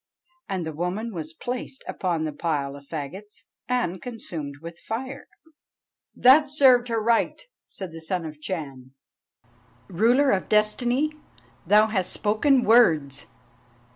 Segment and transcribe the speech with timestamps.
[0.49, 5.27] And the woman was placed upon the pile of fagots and consumed with fire."
[6.15, 8.95] "That served her right!" said the Son of the Chan.
[9.89, 11.11] "Ruler of Destiny,
[11.67, 13.27] thou hast spoken words!